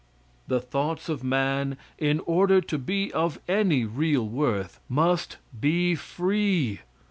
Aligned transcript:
The 0.47 0.59
thoughts 0.59 1.09
of 1.09 1.23
man, 1.23 1.77
in 1.99 2.21
order 2.21 2.59
to 2.59 2.79
be 2.79 3.13
of 3.13 3.39
any 3.47 3.85
real 3.85 4.27
worth, 4.27 4.79
must 4.89 5.37
be 5.59 5.93
free. 5.93 6.79